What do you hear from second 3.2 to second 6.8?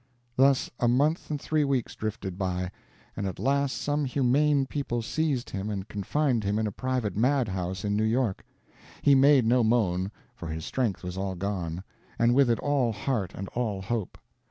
at last some humane people seized him and confined him in a